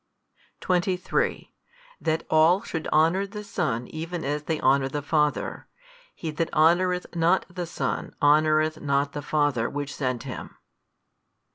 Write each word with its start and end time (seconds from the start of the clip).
23 0.61 1.53
That 2.01 2.25
all 2.27 2.63
should 2.63 2.87
honour 2.87 3.27
the 3.27 3.43
Son 3.43 3.85
even 3.89 4.25
as 4.25 4.41
they 4.45 4.59
honour 4.59 4.87
the 4.89 5.03
Father: 5.03 5.67
he 6.15 6.31
that 6.31 6.51
honoureth 6.55 7.15
not 7.15 7.45
the 7.53 7.67
Son 7.67 8.15
honoureth 8.19 8.81
not 8.81 9.11
the 9.13 9.21
Father 9.21 9.69
Which 9.69 9.93
sent 9.93 10.23
Him. 10.23 10.57